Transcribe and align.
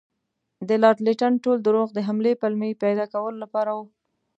د 0.67 0.69
لارډ 0.81 0.97
لیټن 1.07 1.33
ټول 1.43 1.57
دروغ 1.63 1.87
د 1.93 1.99
حملې 2.07 2.33
پلمې 2.41 2.71
پیدا 2.83 3.05
کولو 3.13 3.37
لپاره 3.43 3.71
وو. 3.77 3.85